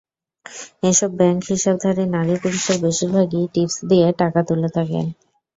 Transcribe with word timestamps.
এসব 0.83 1.09
ব্যাংক 1.19 1.39
হিসাবধারী 1.49 2.03
নারী-পুরুষের 2.15 2.77
বেশির 2.83 3.09
ভাগই 3.15 3.45
টিপসই 3.53 3.83
দিয়ে 3.89 4.07
টাকা 4.21 4.39
তুলে 4.47 4.69
থাকেন। 4.75 5.05